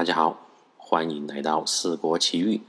[0.00, 0.46] 大家好，
[0.78, 2.62] 欢迎来到四国奇遇。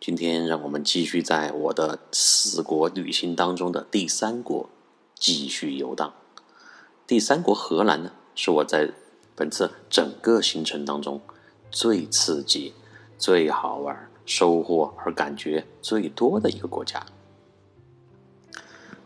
[0.00, 4.68] 今天让我们继续在我的四国旅行当中的第三国
[5.14, 6.12] 继续游荡。
[7.06, 8.90] 第三国荷兰呢，是我在
[9.36, 11.20] 本次整个行程当中
[11.70, 12.74] 最刺激、
[13.16, 17.06] 最好玩、收获而感觉最多的一个国家。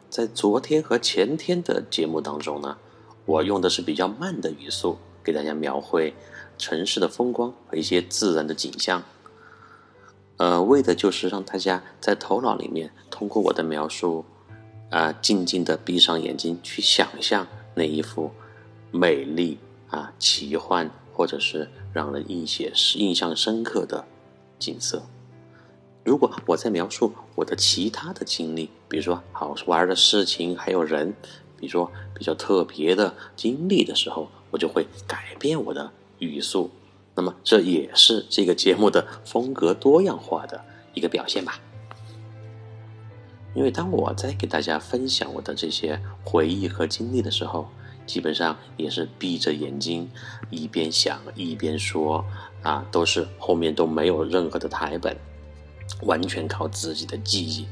[0.09, 2.79] 在昨天和前天的节目当中呢，
[3.27, 6.15] 我用的是比较慢的语速给大家描绘。
[6.61, 9.03] 城市的风光和一些自然的景象，
[10.37, 14.25] 呃，为的就是让大家在头脑里面通过我的描述，
[14.91, 18.31] 啊，静静的闭上眼睛去想象那一幅
[18.93, 19.59] 美丽
[19.89, 24.05] 啊、奇幻或者是让人印写印象深刻的
[24.59, 25.03] 景色。
[26.05, 31.15] 如果我在描述我的其他的经历，比如说好玩的事情，还有人，
[31.57, 35.91] 比如说比较特别的经历的时候，我就会改变我的。
[36.21, 36.71] 语速，
[37.15, 41.59] 那么这也是这个节目的风格多样化的一个表现吧。
[43.53, 47.69] 因为当我在给大家分享我的这些回忆和经历的时候，
[48.07, 50.09] 基本上也是闭着眼睛，
[50.51, 52.25] 一边想一边说，
[52.63, 55.17] 啊，都是后面都没有任何的台本，
[56.03, 57.67] 完全靠自己的记忆，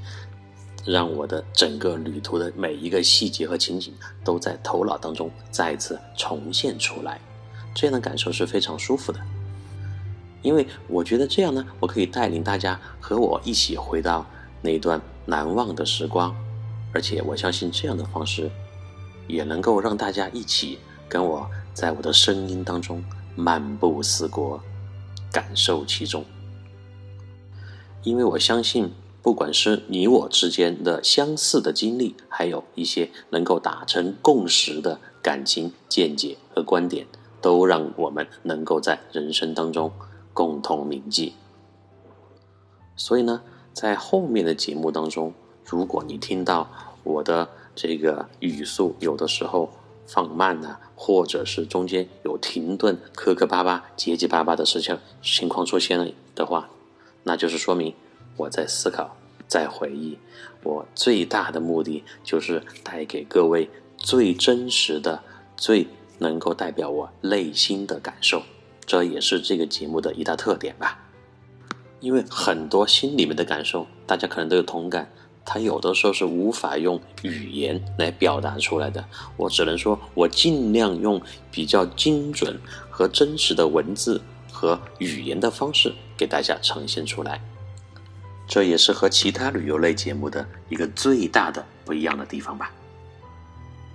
[0.84, 7.20] 让我的整个旅途的每一个细节和情景都在头脑当中再次重现出来。
[7.78, 9.20] 这样的感受是非常舒服的，
[10.42, 14.26] 因为我觉得这样呢，我可以带领大家和我一起回到
[14.60, 16.34] 那段难忘的时光，
[16.92, 18.50] 而且我相信这样的方式
[19.28, 23.00] 也能够让大家一起跟我在我的声音当中
[23.36, 24.60] 漫步四国，
[25.30, 26.24] 感受其中。
[28.02, 28.90] 因为我相信，
[29.22, 37.06] 不管是你我之间的相似的经历，还有一些能够达成共识的感情见解和观点。
[37.40, 39.92] 都让我们能够在人生当中
[40.32, 41.34] 共同铭记。
[42.96, 45.32] 所以呢，在后面的节目当中，
[45.64, 46.68] 如果你听到
[47.04, 49.70] 我的这个语速有的时候
[50.06, 56.68] 放慢了，或者是中间有停顿、磕磕巴巴、结结巴巴的事情情况出现了的话，
[57.22, 57.94] 那就是说明
[58.36, 59.16] 我在思考、
[59.46, 60.18] 在回忆。
[60.64, 65.22] 我最大的目的就是带给各位最真实的、
[65.56, 65.86] 最。
[66.18, 68.42] 能够代表我内心的感受，
[68.84, 70.98] 这也是这个节目的一大特点吧。
[72.00, 75.10] 因为很多心里面的感受，大家可能都有同感，
[75.44, 79.04] 它有的时候是无法用语言来表达出来的。
[79.36, 81.20] 我只能说，我尽量用
[81.50, 82.56] 比较精准
[82.88, 84.20] 和真实的文字
[84.52, 87.40] 和语言的方式给大家呈现出来。
[88.46, 92.72] 这也是和其他旅游类节目的一个最大的不一样的地方吧。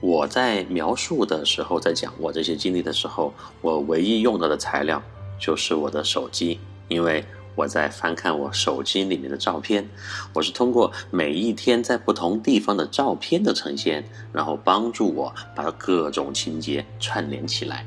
[0.04, 5.02] 我在描述的时候，在讲我这些经历的时候，我唯一用到的材料
[5.40, 6.60] 就是我的手机，
[6.90, 7.24] 因为
[7.56, 9.90] 我在翻看我手机里面的照片，
[10.34, 14.04] 我是通过每一天在不同地方的照片的呈现，
[14.34, 17.86] 然后帮助我把各种情节串联起来。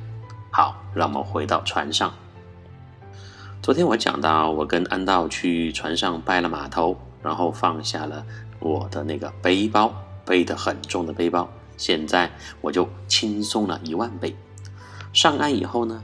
[0.51, 2.11] 好，让我们回到船上。
[3.61, 8.25] 昨天我讲到，我跟安道去船上拜了码头，然后放下了
[8.59, 9.95] 我的那个背包，
[10.25, 11.47] 背得很重的背包。
[11.77, 14.37] 现在我就轻松了一万倍。
[15.13, 16.03] 上岸以后呢，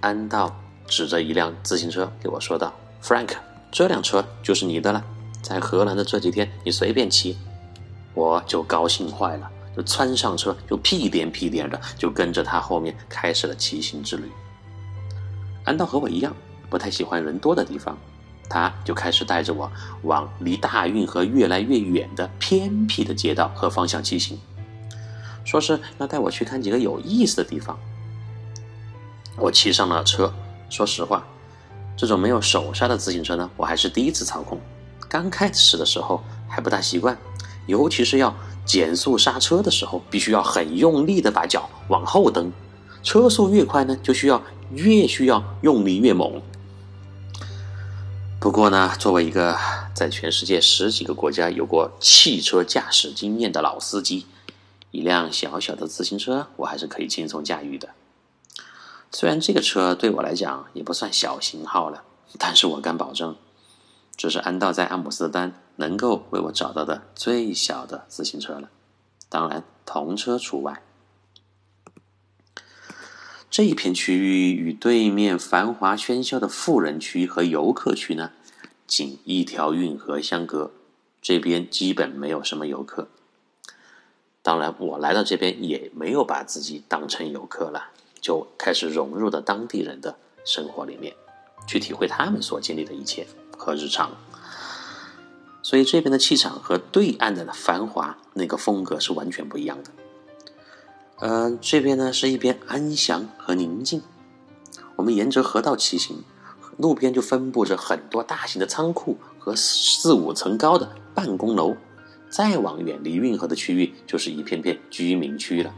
[0.00, 0.54] 安道
[0.86, 2.72] 指着一辆自行车对我说道
[3.02, 3.30] ：“Frank，
[3.70, 5.04] 这辆车就是你的了，
[5.42, 7.36] 在荷兰的这几天你随便骑。”
[8.14, 14.24] 我就高兴坏了，就窜上车，就屁颠屁颠的就跟着他后面开始了骑行之旅。
[15.64, 16.34] 安道和我一样，
[16.68, 17.96] 不太喜欢人多的地方，
[18.48, 19.70] 他就开始带着我
[20.02, 24.36] 往离大运河越来越远的偏僻的街道和方向骑行。
[25.48, 27.78] 说是要带我去看几个有意思的地方。
[29.38, 30.30] 我骑上了车，
[30.68, 31.24] 说实话，
[31.96, 34.60] 这种没有手刹的自行车呢，我还是第一次操控。
[35.08, 37.16] 刚开始的时候还不大习惯，
[37.66, 38.36] 尤其是要
[38.66, 42.52] 减速刹车的时候，必须要很用力的把脚往后蹬。
[43.02, 44.42] 车速越快呢，就需要
[44.72, 46.42] 越需要用力越猛。
[48.38, 49.56] 不过呢，作为一个
[49.94, 54.26] 在全世界十几个国家有过汽车驾驶经验的老司机，
[54.90, 57.90] 一辆小小的自行车我还是可以轻松驾驭的。
[59.10, 62.04] 虽然这个车对我来讲也不算小型号了，
[62.38, 63.36] 但是我敢保证，
[64.16, 68.68] 这是安道在阿姆斯特丹能够为我找到的最小的自行车了。
[69.30, 70.82] 当然，童车除外。
[73.50, 78.32] 这一片区域与对面繁华喧嚣的富人区和游客区呢，
[78.86, 80.70] 仅一条运河相隔。
[81.22, 83.08] 这边基本没有什么游客。
[84.48, 91.14] 当然，我来到这边也没有把自己当成游客了，就开始融入到当地人的生活里面，
[91.66, 93.26] 去体会他们所经历的一切
[93.58, 94.10] 和日常。
[95.60, 99.90] 所以这边的气场和对岸的繁华那个风格是完全不一样的。
[101.18, 104.00] 呃，这边呢是一边安详和宁静。
[104.96, 106.24] 我们沿着河道骑行，
[106.78, 111.76] 路边就分布着很多大型的仓库和四五层高的办公楼。
[112.28, 115.74] 再往远离运河的区域，就是一片片居民区了。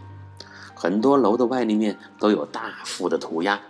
[0.74, 3.60] 很多楼的外立面都有大幅的涂鸦，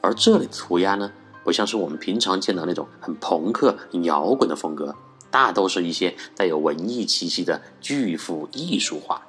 [0.00, 1.12] 而这里的涂鸦呢，
[1.44, 4.96] 不像是我们平常见到那种很朋克、摇滚的风格，
[5.30, 9.22] 大都是一些带有文艺气息的巨幅艺术画。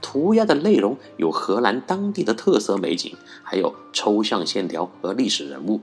[0.00, 5.80] 涂鸦的内容有荷兰当地的特色美景，还有抽象线条和历史人物。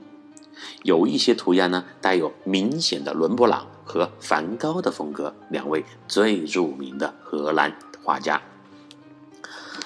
[0.82, 8.40] 有一些涂鸦呢，带有明显的伦勃朗和梵高的风格，两位最著名的荷兰画家。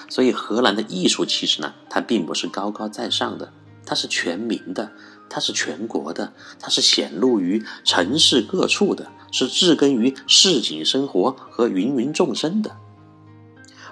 [0.09, 3.51] 所以，荷兰的艺术气质呢，它并不是高高在上的，
[3.85, 4.91] 它是全民的，
[5.29, 12.77] 它是全国的，它是显露于城市各处的，是植根于市井生活和芸芸众生的。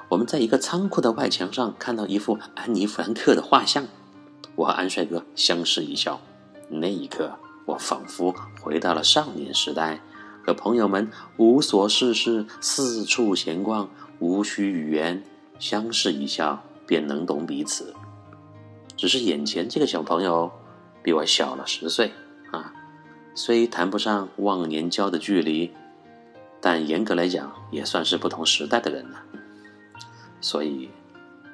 [0.09, 3.87] 我们在一个仓库的外墙上看到一幅安妮·弗兰克的画像，
[4.55, 6.21] 我和安帅哥相视一笑。
[6.69, 9.99] 那一刻，我仿佛回到了少年时代，
[10.45, 13.89] 和朋友们无所事事，四处闲逛，
[14.19, 15.23] 无需语言，
[15.57, 17.93] 相视一笑便能懂彼此。
[18.95, 20.51] 只是眼前这个小朋友
[21.03, 22.13] 比我小了十岁
[22.51, 22.71] 啊，
[23.33, 25.71] 虽谈不上忘年交的距离，
[26.61, 29.21] 但严格来讲也算是不同时代的人了。
[30.39, 30.89] 所以，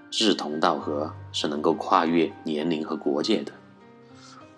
[0.10, 3.54] 志同道合是能够跨越年龄和国界的，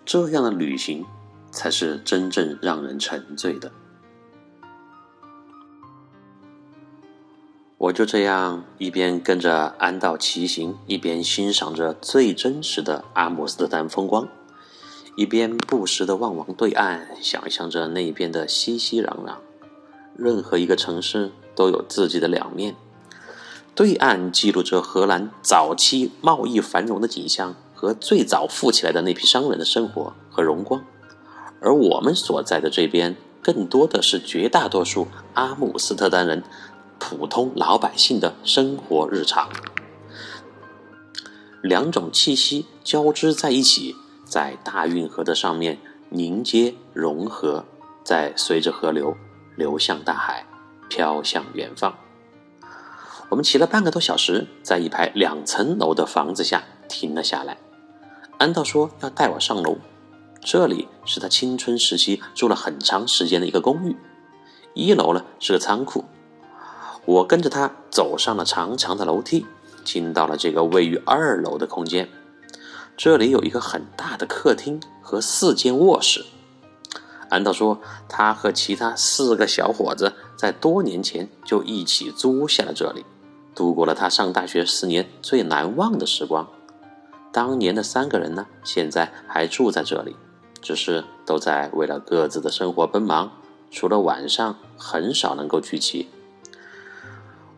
[0.03, 1.05] 这样的旅行
[1.53, 3.71] 才是真正让人沉醉的。
[7.77, 14.27] 我就这样一边跟着安道骑行，一边欣赏着最真实的阿姆斯特丹风光，
[15.15, 19.35] 一边不时的望望对岸，想象着那边的熙熙攘攘。
[20.15, 22.75] 任何一个城市都有自己的两面。
[23.75, 30.85] 对岸记录着荷兰早期贸易繁荣的景象和最早富起来的那批商人的生活和荣光，
[31.63, 36.43] 而我们所在的这边更多的是绝大多数阿姆斯特丹人
[36.99, 39.49] 普通老百姓的生活日常。
[41.61, 43.95] 两种气息交织在一起，
[44.25, 45.79] 在大运河的上面
[46.09, 47.63] 凝结融合，
[48.03, 49.15] 再随着河流
[49.55, 50.45] 流向大海，
[50.89, 51.95] 飘向远方。
[53.29, 57.57] 我们骑了半个多小时，在一排两层楼的房子下停了下来。
[58.37, 59.77] 安道说要带我上楼，
[60.43, 63.95] 这里是他青春时期住了很长时间的一个公寓。
[64.73, 66.03] 一楼呢是个仓库，
[67.05, 69.45] 我跟着他走上了长长的楼梯，
[69.85, 72.09] 进到了这个位于二楼的空间。
[72.97, 76.25] 这里有一个很大的客厅和四间卧室。
[77.29, 83.05] 安道说，他和其他四个小伙子在多年前就一起租下了这里。
[83.55, 86.47] 度过了他上大学四年最难忘的时光。
[87.31, 90.15] 当年的三个人呢，现在还住在这里，
[90.63, 93.33] 只是都在为了各自的生活奔忙，
[93.69, 96.07] 除了晚上很少能够聚齐。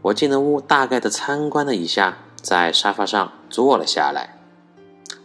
[0.02, 4.40] 我进了屋，大概的参观了一下，在沙发上坐了下来。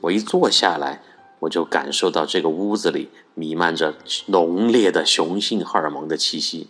[0.03, 1.03] 我一坐下来，
[1.41, 3.95] 我就感受到这个屋子里弥漫着
[4.27, 6.69] 浓烈的雄性荷尔蒙的气息。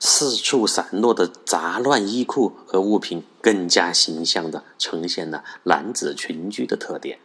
[0.00, 7.18] 四处散落的杂乱衣裤和物品，更加形象地呈现了男子群居的特点。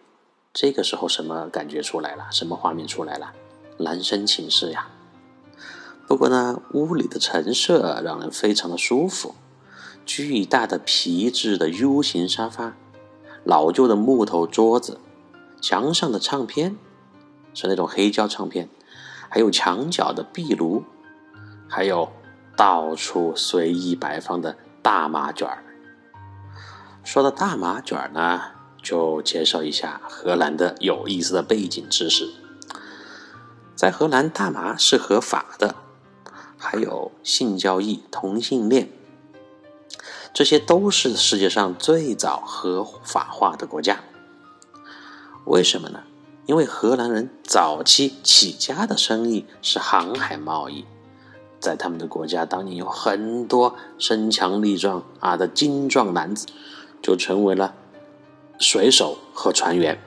[0.54, 2.28] 这个时候，什么感觉出来了？
[2.32, 3.34] 什么画面出来了？
[3.80, 4.88] 男生寝室呀！
[6.08, 9.34] 不过呢，屋里的陈设让人非常的舒服。
[10.06, 12.76] 巨大的皮质的 U 型沙发，
[13.44, 15.00] 老旧的木头桌子，
[15.60, 16.78] 墙上的唱片
[17.56, 18.70] 是那种黑胶唱片，
[19.30, 20.84] 还有墙角的壁炉，
[21.68, 22.10] 还有。
[22.56, 25.64] 到处随意摆放的大麻卷儿。
[27.04, 28.44] 说到大麻卷儿呢，
[28.84, 32.30] 就介绍一下荷兰的有意思的背景知识。
[33.76, 35.76] 在荷兰，大麻是合法的，
[36.58, 38.90] 还有性交易、同性恋，
[40.34, 44.04] 这些都是世界上最早合法化的国家。
[45.46, 46.04] 为什么呢？
[46.46, 50.86] 因为荷兰人早期起家的生意是航海贸易，
[51.60, 56.48] 在他们的国家当年有很多身强力壮啊的精壮男子，
[57.02, 57.74] 就成为了
[58.60, 60.00] 水手和船员。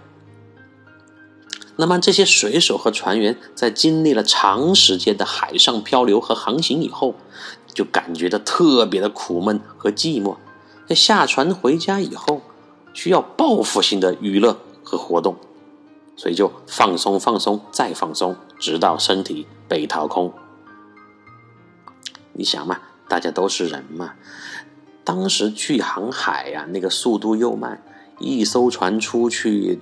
[1.77, 7.15] 那么这些水手和船员在经历了长时间的海上漂流和航行以后，
[7.75, 10.37] 就感觉到特别的苦闷和寂寞。
[10.87, 12.41] 在下船回家以后，
[12.95, 15.37] 需要报复性的娱乐和活动。
[16.19, 20.33] 所以就放松放松再放松，直到身体被掏空。
[22.33, 24.15] 你想嘛，大家都是人嘛。
[25.05, 27.83] 当时去航海呀，那个速度又慢，
[28.19, 29.81] 一艘船出去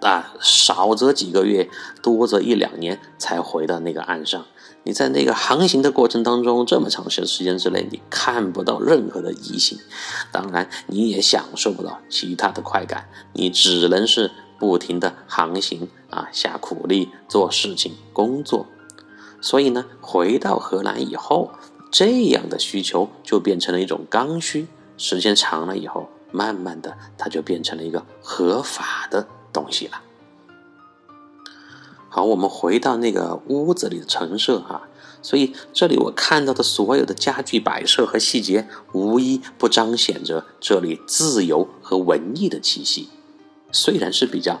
[0.00, 1.68] 啊，少则几个月，
[2.02, 4.44] 多则一两年才回到那个岸上。
[4.84, 9.78] 你在那个航行的过程当中，这么长时间之内，你看不到任何的异性，
[10.32, 14.30] 当然你也享受不到其他的快感，你只能是。
[14.60, 18.66] 不停的航行啊，下苦力做事情工作，
[19.40, 21.52] 所以呢，回到荷兰以后，
[21.92, 24.66] 这样的需求就变成了一种刚需。
[24.96, 30.00] 时间长了以后，慢慢的，它就变成了一个合法的东西了。
[32.10, 34.88] 好，我们回到那个屋子里的陈设啊，
[35.22, 43.10] 所以这里我看到的所有的家具摆设和细节，无一不彰显着这里自由和文艺的气息。
[43.70, 44.60] 虽然是比较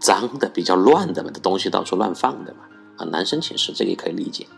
[0.00, 2.60] 脏的、比较乱的嘛，的东西到处乱放的嘛，
[2.96, 4.48] 啊，男生寝室这个也可以理解。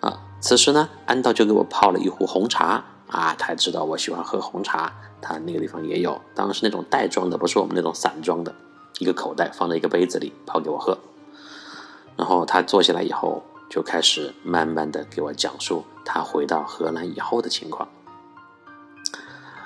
[0.00, 8.54] 啊，此时呢，安道就给我泡了一壶红茶啊，他知道我喜欢喝红茶，他那个地方也有，当然是那种袋装的，不是我们那种散装的，
[8.98, 10.98] 一个口袋放在一个杯子里泡给我喝。
[12.16, 17.88] 然后他坐下来以后，就开始慢慢的给我讲述他回到荷兰以后的情况。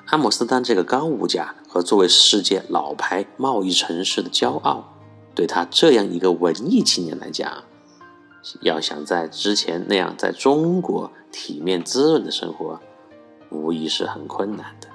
[0.07, 4.93] 阿姆斯特丹这个高物价和作为世界老牌贸易城市的骄傲，
[5.37, 7.63] 对他这样一个文艺青年来讲，
[8.63, 12.81] 要想在之前那样在中国体面滋润的生活，
[13.51, 14.89] 无疑是很困难的。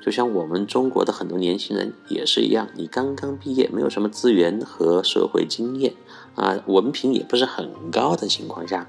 [0.00, 5.94] 就像我们中国的很多年轻人也是一样，你刚刚毕业，没有什么资源和社会经验
[6.34, 8.88] 啊，文凭也不是很高的情况下，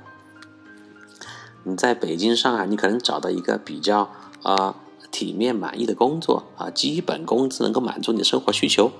[1.63, 4.11] 你在北京、上海，你可能找到一个比较
[4.43, 4.75] 啊。
[5.11, 8.91] 体面满意的工作啊，基本工资能够满足你的生活需求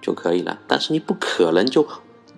[0.00, 0.60] 就可以了。
[0.68, 1.84] 但是你不可能就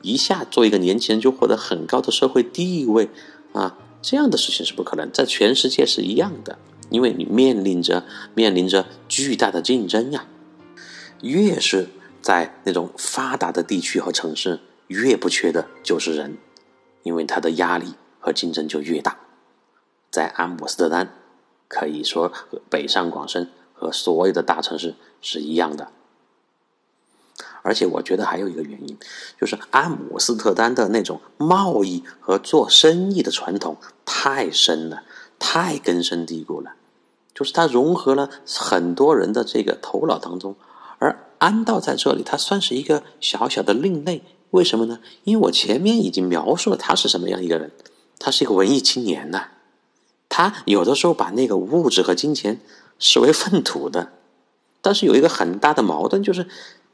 [0.01, 3.11] 一下做一个年轻人就获得很高的社会地位
[3.53, 6.59] 啊，这样的事情是不可能，在全世界是一样的，
[6.91, 8.05] 因为你面临着
[8.35, 10.27] 面临着巨大的竞争呀。
[11.23, 11.89] 越是
[12.23, 16.39] 在那种发达的地区和城市，越不缺的就是人，
[17.03, 19.19] 因为他的压力和竞争就越大。
[20.11, 21.15] 在阿姆斯特丹。
[21.71, 25.93] 可以说，和北上广深和所有的大城市是一样的。
[27.61, 28.97] 而且，我觉得还有一个原因，
[29.39, 33.77] 就是阿姆斯特丹的那种贸易和做生意的传统
[34.07, 35.03] 太深了，
[35.39, 36.77] 太根深蒂固了。
[37.39, 40.57] 就是它融合了很多人的这个头脑当中。
[40.99, 44.25] 而安道在这里，他算是一个小小的另类。
[44.51, 44.99] 为什么呢？
[45.23, 47.71] 因为我前面已经描述了他是什么样一个人，
[48.19, 49.51] 他是一个文艺青年呐。
[50.29, 52.61] 他有的时候把那个物质和金钱
[52.99, 54.11] 视为粪土的，
[54.81, 56.49] 但是有一个很大的矛盾，就是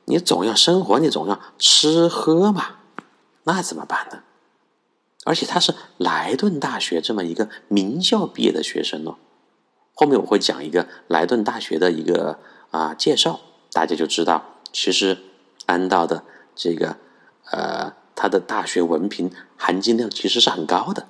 [0.05, 2.81] 你总要生活，你总要吃喝嘛，
[3.45, 4.19] 那怎么办呢？
[5.25, 9.17] 而且他是莱顿大学这么一个名校毕业的学生哦。
[9.95, 12.39] 后面我会讲一个莱顿大学的一个
[12.71, 13.41] 啊介绍，
[13.73, 15.19] 大家就知道，其实
[15.67, 16.25] 安道的
[16.55, 16.97] 这个
[17.51, 21.07] 呃他的大学文凭含金量其实是很高的。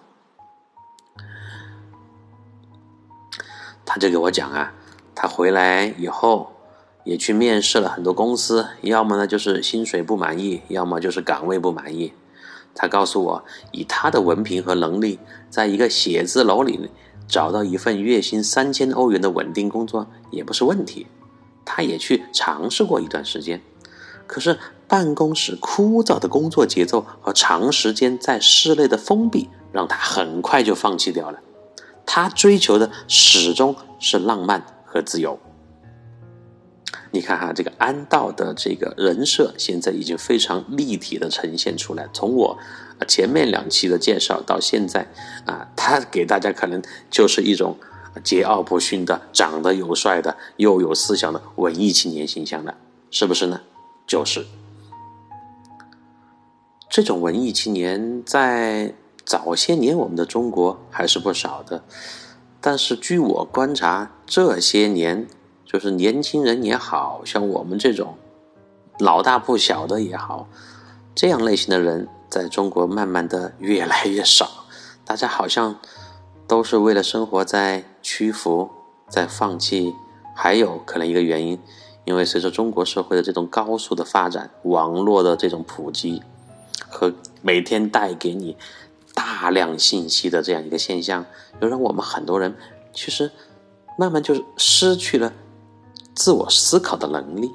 [3.87, 4.75] 他就给我讲啊，
[5.15, 6.53] 他回来以后
[7.05, 12.13] 也去面试了很多公司，要么呢就是薪水不满意，要么就是岗位不满意。
[12.75, 16.91] 他告诉我，以他的文凭和能力，在一个写字楼里
[17.27, 21.07] 找到一份月薪三千欧元的稳定工作也不是问题。
[21.65, 23.63] 他也去尝试过一段时间，
[24.27, 31.41] 可是办公室枯燥的工作节奏和长时间在室内的封闭，让他很快就放弃掉了。
[32.05, 35.39] 他追求的始终是浪漫和自由。
[37.15, 42.09] 你看哈，这个安道的这个人设现在已经非常立体的呈现出来。
[42.13, 42.59] 从我
[43.07, 45.07] 前面两期的介绍到现在
[45.47, 47.79] 啊，他给大家可能就是一种
[48.25, 52.75] 桀骜不驯的、长得又帅的、又有思想的文艺青年形象了，
[53.13, 53.61] 是不是呢？
[54.09, 54.45] 就是。
[56.91, 58.93] 这种文艺青年在
[59.25, 61.85] 早些年我们的中国还是不少的，
[62.61, 65.29] 但是据我观察，这些年
[65.75, 68.15] 就是年轻人也好像我们这种
[69.01, 70.47] 老大不小的也好，
[71.17, 74.67] 这样类型的人在中国慢慢的越来越少，
[75.05, 75.81] 大家好像
[76.47, 78.71] 都是为了生活在屈服，
[79.09, 79.93] 在放弃，
[80.37, 81.59] 还有可能一个原因。
[82.05, 86.23] 因为随着中国社会的这种高速的发展，网络的这种普及，
[86.89, 87.13] 和
[87.43, 88.57] 每天带给你
[89.13, 91.27] 大量信息的这样一个现象，
[91.61, 92.55] 就让我们很多人
[92.93, 93.33] 其实
[93.99, 95.33] 慢慢就失去了
[96.15, 97.51] 自我思考的能力。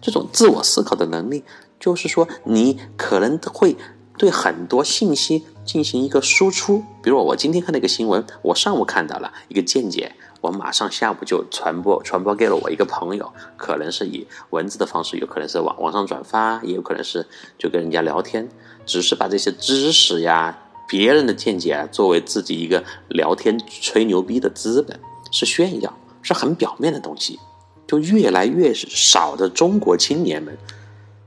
[0.00, 1.44] 这种自我思考的能力，
[1.78, 3.76] 就是说你可能会
[4.16, 6.84] 对很多信息进行一个输出。
[7.02, 10.14] 比如我今天看那个新闻，我上午看到了一个见解。
[10.40, 17.26] 我马上下午就传播传播给了我一个朋友，可能是以文字的方式，有可能是网网上转发，也有可能是
[17.58, 18.48] 就跟人家聊天，
[18.86, 20.56] 只是把这些知识呀、
[20.86, 24.96] 别人的见解啊，作为自己一个聊天吹牛逼的资本，
[25.32, 27.40] 是炫耀，是很表面的东西。
[27.88, 30.56] 就越来越少的中国青年们，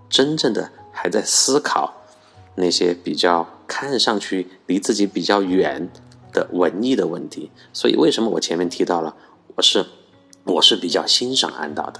[0.09, 2.05] 真正的还在思考
[2.55, 5.89] 那些比较看上去离自己比较远。
[6.33, 9.17] 的文艺的问题，所以为什么我前面提到了，
[9.53, 9.85] 我是
[10.45, 11.99] 我是比较欣赏安道的，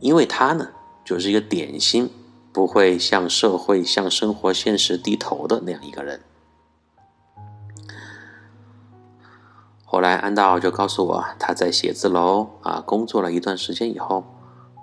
[0.00, 0.70] 因为他呢
[1.04, 2.08] 就是一个典型
[2.54, 6.22] 不会向社会、向生活现实低头的那样一个人。
[9.94, 14.24] 后来安道就告诉我，他在写字楼啊工作了一段时间以后，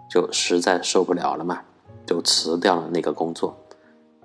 [0.09, 1.63] 就实在受不了了嘛，
[2.05, 3.57] 就辞掉了那个工作，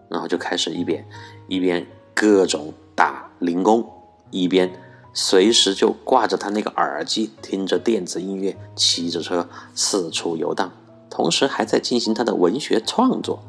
[0.08, 1.04] 然后就开始一边
[1.48, 3.28] 一边各种打。
[3.40, 3.84] 零工
[4.30, 4.72] 一边
[5.12, 10.70] 随时就挂着他那个耳机，听着电子音乐，骑着车四处游荡，
[11.10, 13.42] 同时还在进行他的文学创作。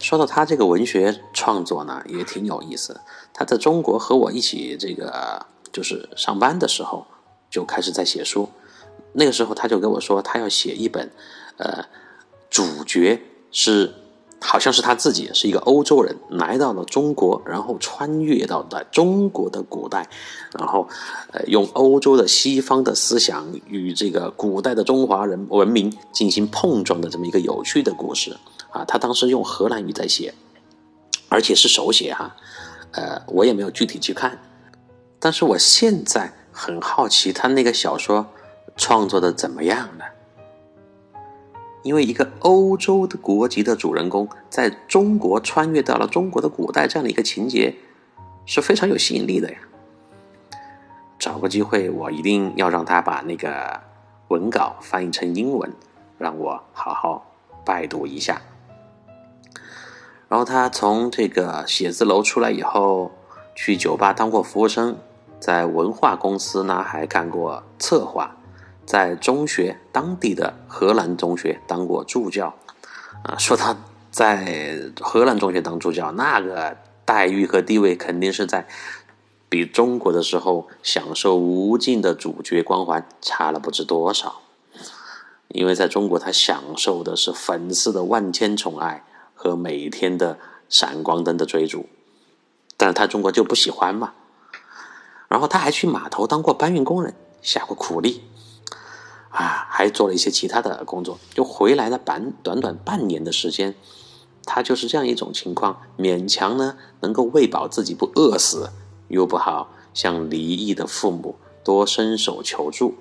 [0.00, 3.00] 说到他这个文学创作呢，也挺有意思。
[3.32, 7.06] 他在中国和我一起这个就是上班的时候，
[7.50, 8.48] 就开始在写书。
[9.12, 11.10] 那个时候他就跟我说，他要写一本，
[11.58, 11.84] 呃，
[12.48, 13.92] 主角是。
[14.46, 20.06] 好像是他自己是一个欧洲人，来到了中国，然后穿越到在中国的古代，
[20.52, 20.86] 然后，
[21.32, 28.36] 呃，用欧洲的西方的思想与这个古代的中华人文明进行碰撞的这么一个有趣的故事
[28.70, 28.84] 啊。
[28.84, 30.34] 他当时用荷兰语在写，
[31.30, 32.36] 而且是手写哈，
[32.90, 34.38] 呃，我也没有具体去看，
[35.24, 38.26] 但是我现在很好奇他那个小说
[38.76, 40.04] 创作的怎么样了。
[41.82, 47.74] 因为一个欧洲的国籍的主人公在中国穿越到了中国的古代，这样的一个情节
[48.44, 49.56] 是非常有吸引力的呀。
[51.18, 53.80] 找个机会，我一定要让他把那个
[54.28, 55.72] 文稿翻译成英文，
[56.18, 57.32] 让我好好
[57.64, 58.42] 拜读一下。
[60.28, 63.10] 然后他从这个写字楼出来以后，
[63.54, 64.98] 去酒吧当过服务生，
[65.44, 68.34] 在文化公司呢还干过策划。
[68.86, 72.54] 在中学当地的荷兰中学当过助教，
[73.24, 73.76] 啊，说他
[74.10, 78.66] 在荷兰中学当助教，那个待遇和地位肯定是在
[79.50, 84.40] 比中国的时候享受无尽的主角光环差了不知多少。
[85.48, 89.04] 因为在中国，他享受的是粉丝的万千宠爱
[89.34, 90.38] 和每天的
[90.70, 91.84] 闪光灯的追逐，
[92.78, 94.14] 但是他中国就不喜欢嘛。
[95.28, 98.22] 然后他还去码头当过搬运工人，下过苦力。
[99.30, 103.74] 啊，还做了一些其他的工作，就回来了半短短半年的时间，
[104.44, 108.70] 他就是这样一种情况，勉强呢能够喂饱自己不饿死，
[109.08, 111.34] 又不好向离异的父母
[111.64, 112.94] 多伸手求助，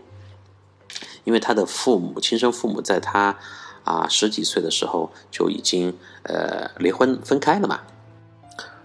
[1.23, 3.37] 因为他的父母亲生父母在他
[3.83, 7.81] 啊十几岁的时候就已经呃离婚分开了嘛，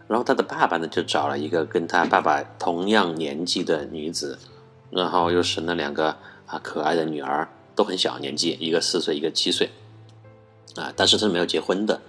[0.09, 4.37] 然后他的爸爸呢就找了一个跟他爸爸同样年纪的女子，
[4.91, 6.17] 然后又生了两个。
[6.51, 9.71] 啊，可爱的女儿都很小年纪，一个四岁，一个七岁，
[10.77, 12.01] 啊，但是他是没有结婚的。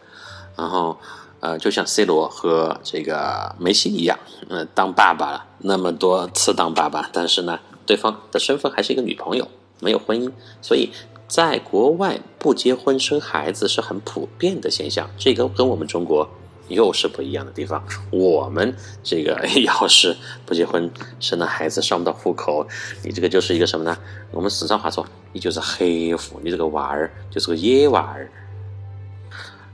[0.55, 0.97] 然后，
[1.41, 9.45] 呃，就像 C 罗和这个梅西一样，嗯，当爸爸了那么多次当爸爸，但是呢，对方的身份还是一个女朋友，
[9.81, 10.31] 没有婚姻，
[10.62, 10.89] 所以
[11.27, 15.09] 在国外不结婚生孩子是很普遍的现象。
[15.17, 16.25] 这个跟我们中国。
[16.69, 17.84] 又是不一样的地方。
[18.12, 22.65] 我们这个 要是不结婚，生了孩子上不到户口，
[23.03, 23.97] 你这个就是一个什么呢？
[24.32, 28.32] 我们四川话说，你就是黑户，你这个娃儿就是个野娃儿。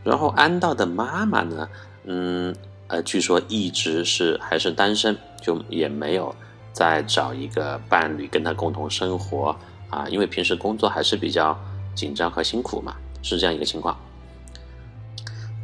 [0.03, 1.69] 然后安道的妈妈呢，
[2.03, 2.55] 嗯，
[2.88, 6.36] 呃，据说一直是还是单身，就也没有
[6.71, 9.55] 再找一个伴侣跟他共同生活
[9.89, 11.60] 啊，因为平时工作还是比较
[11.95, 13.97] 紧张和辛苦嘛，是这样一个情况。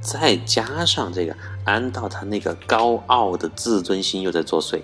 [0.02, 4.78] 再加上这个安道他那个高傲的自尊心又在作祟，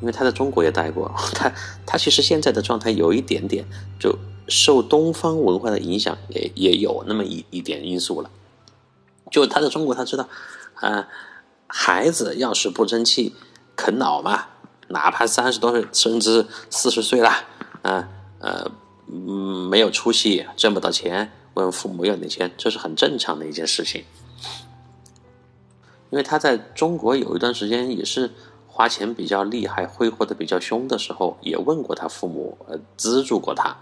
[0.00, 1.50] 因为他在中国也待过，他
[1.86, 3.64] 他其实现在的状态有一点点
[3.98, 4.16] 就
[4.48, 8.30] 受东方文化的影响，也也有那么一一点因素了。
[9.30, 10.28] 就他在中国，他知道，
[10.74, 11.08] 啊，
[11.66, 13.34] 孩子要是不争气、
[13.74, 14.48] 啃老嘛，
[14.88, 17.30] 哪怕三十多岁甚至四十岁了，
[17.80, 18.08] 啊
[18.40, 18.70] 呃
[19.06, 24.04] 嗯没有出息，挣不到钱，问父母要点钱，这是很正常的一件事情。
[26.12, 28.30] 因为他在中国有一段时间也是
[28.68, 33.74] 花钱比较厉害、挥霍的比较凶的时候，也问过他父母，呃，资助过他。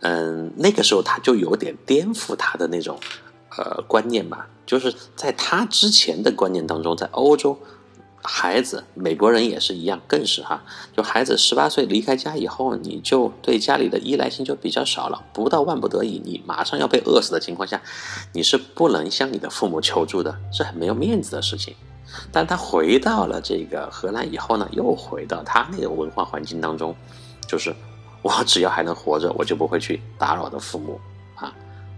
[0.00, 2.98] 嗯，那个时候他就有点颠覆他的那种
[3.58, 7.58] 呃观念吧，就是在他之前的观念当中，在欧洲。
[8.26, 10.62] 孩子，美国人也是一样，更是哈。
[10.96, 15.22] 就孩子十八岁离开家以后，你就对家里的依赖性就比较少了。
[15.34, 17.82] 不到万不得已，你马上要被饿死的情况下，
[18.32, 21.76] 你是不能向你的父母求助的，是很没有面子的事情。
[22.32, 26.96] 但他回到了这个荷兰以后呢，又回到他那个文化环境当中，
[27.46, 27.76] 就是
[28.22, 30.98] 我只要还能活着，我就不会去打扰我的父母
[31.34, 31.54] 啊。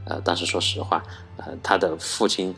[0.06, 1.00] 呃，但是说实话，
[1.36, 2.52] 呃，他的父亲，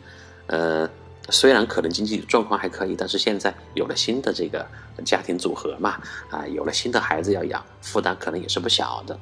[0.46, 0.88] 呃。
[1.30, 4.66] 虽然可能经济状况还可以，但是现在有了新的这个
[5.04, 9.18] 家庭组合嘛，啊，有了新的孩子要养，负担可能也是不小的。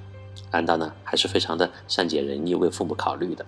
[0.51, 3.45] 安道呢，还是非常的善解人意，为父母考虑的。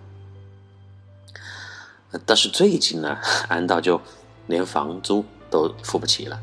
[2.27, 3.19] 但是最近呢，
[3.49, 4.01] 安道就
[4.47, 6.41] 连房租都付不起了。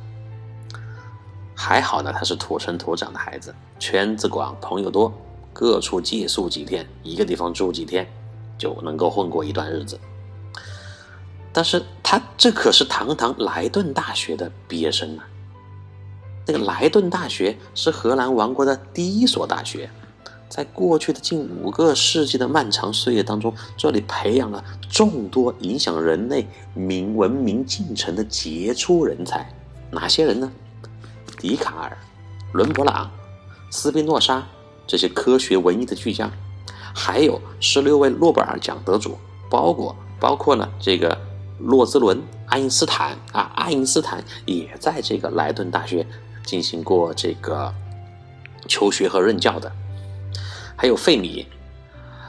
[1.53, 5.11] 还好呢，他是土生土长的孩子，圈子广，朋友多，
[5.51, 8.07] 各处借宿几天，一个地方住几天，
[8.57, 9.99] 就能够混过一段日子。
[11.55, 15.23] 但是他这可是堂堂莱顿大学的毕业生呢。
[16.45, 19.89] 那个莱顿大学是荷兰王国的第一所大学，
[20.49, 29.49] 在过去的近五个世纪的漫长岁月当中，这里培养了众多影响人类明文明进程的杰出人才。
[29.89, 30.51] 哪些人呢？
[31.39, 31.97] 笛卡尔、
[32.51, 33.09] 伦勃朗、
[33.71, 34.45] 斯宾诺莎
[34.85, 36.29] 这些科学文艺的巨匠，
[36.93, 39.17] 还有十六位诺贝尔奖得主，
[39.49, 41.17] 包括包括了这个。
[41.59, 46.05] 洛兹伦、爱因斯坦啊，爱因斯坦也在这个莱顿大学
[46.43, 47.73] 进行过这个
[48.67, 49.71] 求学和任教的，
[50.75, 51.45] 还有费米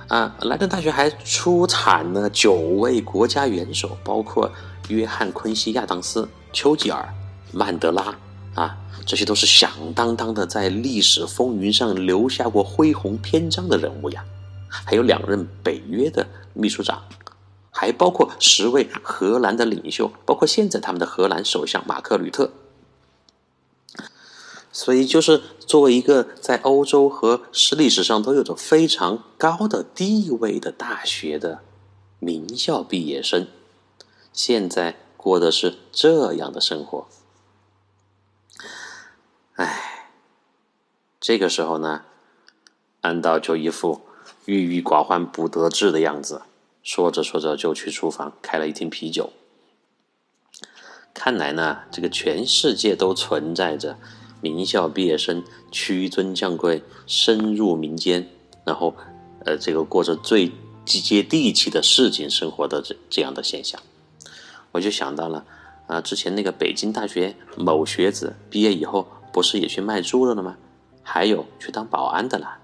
[0.09, 4.51] 啊，莱顿大学还出产了九位国家元首，包括
[4.89, 7.12] 约翰·昆西亚当斯、丘吉尔、
[7.53, 8.15] 曼德拉
[8.55, 14.25] 啊，这些都是响当当的在历史风云上留下过恢宏篇章的人物呀，
[14.69, 17.03] 还有两任北约的秘书长。
[17.79, 22.51] 还包括十位荷兰的领袖，包括现在他们的荷兰首相马克·吕特。
[24.73, 31.61] 所以，就是作为一个在欧洲和是历史上都有着非常高的地位的大学的
[32.19, 33.47] 名校毕业生，
[34.33, 37.07] 现在过的是这样的生活。
[39.57, 40.12] 唉，
[41.21, 42.05] 这个时候呢，
[43.03, 44.01] 安道就一副
[44.47, 46.41] 郁郁寡欢、不得志的样子。
[46.87, 49.31] 说着说着，就去厨房开了一瓶啤酒。
[51.12, 53.99] 看来呢，这个全世界都存在着
[54.40, 58.29] 名校毕业生屈尊降贵、深入民间，
[58.64, 58.94] 然后
[59.44, 60.53] 呃，这个过着最
[60.85, 63.83] 接地气的市井生活的这这样的现象。
[64.70, 65.44] 我就想到了
[65.88, 70.57] 啊，之前那个北京大学某学子毕业以后，不是也去卖猪肉了吗？
[71.03, 72.59] 还有去当保安的了。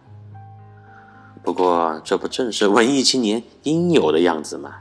[1.45, 4.77] 不过，这不正是文艺青年应有的样子吗？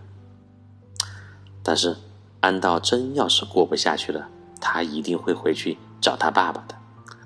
[1.63, 1.97] 但是，
[2.39, 6.75] 安道真要是过不下去了，他一定会回去找他爸爸的。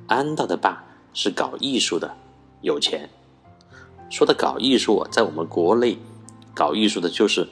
[0.08, 2.15] 安道的爸是搞艺术的，
[2.62, 3.10] 有钱。
[4.10, 5.98] 说的搞艺术，在我们国内，
[6.54, 7.48] 搞艺术的就是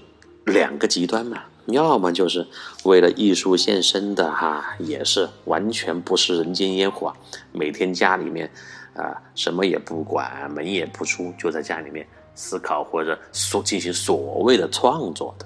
[0.46, 2.48] 两个极端嘛，要么就是
[2.84, 7.14] 为了艺术献身的哈，也是完全不食人间烟火，
[7.52, 8.50] 每天家里面。
[8.96, 15.46] 啊，什么也不管，门也不出，就在家里面思考或者所进行所谓的创作的，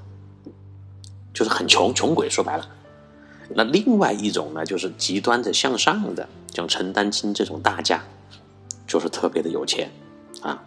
[1.34, 2.30] 就是很穷穷鬼。
[2.30, 2.68] 说白了，
[3.50, 8.04] 那另外一种呢，就是极端的向上的，像陈丹青这种大家，
[8.86, 9.90] 就是特别的有钱
[10.42, 10.62] 啊。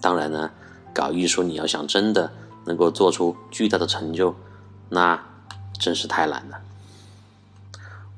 [0.00, 0.50] 当然呢，
[0.92, 2.30] 搞艺术你要想真的
[2.64, 4.34] 能够做出巨大的成就，
[4.88, 5.20] 那
[5.78, 6.60] 真是太难了。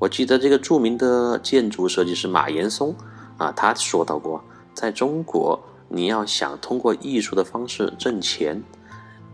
[0.07, 2.95] 我记得这个著名的建筑设计师马岩松
[3.39, 4.41] 啊，他说到过，
[4.73, 8.63] 在中国，你要想通过艺术的方式挣钱，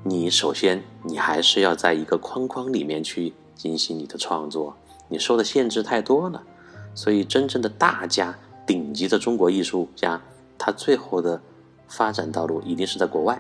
[0.03, 4.75] 你首先你还是要在一个框框里面去进行你的创作，
[5.09, 6.43] 你受的限制太多了。
[6.95, 8.35] 所以，真正的大家、
[8.67, 10.19] 顶级的中国艺术家，
[10.57, 11.39] 他最后的
[11.87, 13.39] 发展道路一定是在国外。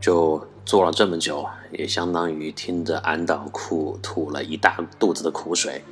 [0.00, 5.82] 就做了这么久，也相当于听着安导哭吐了一大肚子的苦水。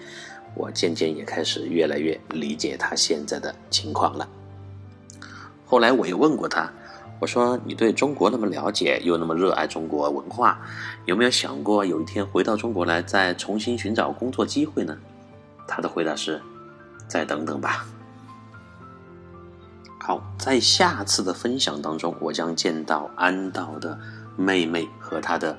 [0.54, 4.28] 我渐渐也开始越来越理解他现在的情况了。
[5.64, 6.72] 后来我又问过他，
[7.20, 10.60] 我说：“你对中国那么了解，又那么热爱中国文化，
[11.04, 14.96] 有没有想过有一天回到中国来，再重新寻找工作机会呢？”
[15.68, 16.40] 他的回答是
[17.06, 17.86] ：“再等等吧。”
[20.02, 23.96] 好，在下次的分享当中，我将见到安道的
[24.40, 25.56] 妹妹和她的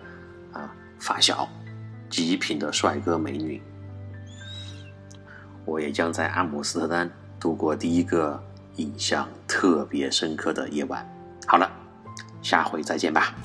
[0.51, 1.47] 啊发小，
[2.09, 3.61] 极品的帅哥美女。
[5.63, 8.43] 我也将在阿姆斯特丹度过第一个
[8.77, 11.07] 印象特别深刻的夜晚。
[11.45, 11.71] 好了，
[12.41, 13.35] 下回再见吧。